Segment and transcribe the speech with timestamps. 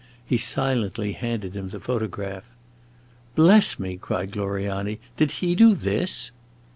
[0.25, 2.49] He silently handed him the photograph.
[3.35, 6.31] "Bless me!" cried Gloriani, "did he do this?"